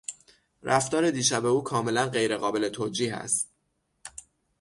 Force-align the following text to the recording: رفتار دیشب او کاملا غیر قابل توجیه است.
رفتار 0.63 1.11
دیشب 1.11 1.45
او 1.45 1.63
کاملا 1.63 2.05
غیر 2.07 2.37
قابل 2.37 2.69
توجیه 2.69 3.13
است. 3.15 3.49